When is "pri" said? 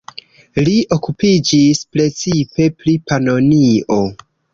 2.79-2.95